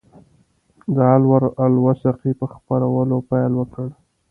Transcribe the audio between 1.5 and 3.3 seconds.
الوثقی په خپرولو